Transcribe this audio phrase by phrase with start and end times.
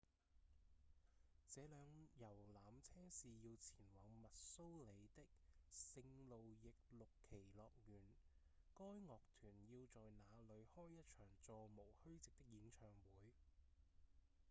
[1.51, 5.27] 這輛遊覽車是要前往密蘇里的
[5.71, 8.01] 聖路易六旗樂園
[8.73, 10.01] 該樂團要在
[10.33, 13.31] 那裡開一場座無虛席的演唱會